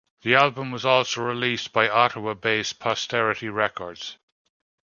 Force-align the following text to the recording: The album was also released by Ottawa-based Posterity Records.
The 0.23 0.33
album 0.33 0.71
was 0.71 0.83
also 0.83 1.21
released 1.21 1.73
by 1.73 1.87
Ottawa-based 1.87 2.79
Posterity 2.79 3.49
Records. 3.49 4.17